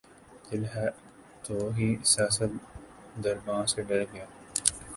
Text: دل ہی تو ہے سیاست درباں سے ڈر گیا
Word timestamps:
دل 0.45 0.63
ہی 0.67 0.87
تو 1.43 1.55
ہے 1.75 1.89
سیاست 2.13 2.51
درباں 3.23 3.61
سے 3.71 3.81
ڈر 3.87 4.03
گیا 4.13 4.25